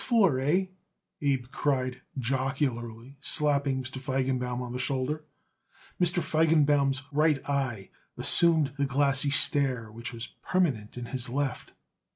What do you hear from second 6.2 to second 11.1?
Feigenbaum's right eye assumed the glassy stare which was permanent in